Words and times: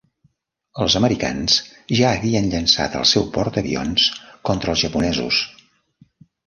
Els 0.85 0.95
americans 0.99 1.57
ja 1.99 2.13
havien 2.15 2.49
llançat 2.55 2.99
el 3.03 3.07
seu 3.13 3.29
portaavions 3.39 4.09
contra 4.51 4.77
els 4.77 4.87
japonesos. 4.89 5.49